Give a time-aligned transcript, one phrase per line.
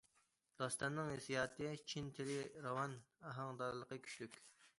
[0.61, 2.97] داستاننىڭ ھېسسىياتى چىن، تىلى راۋان،
[3.29, 4.43] ئاھاڭدارلىقى كۈچلۈك.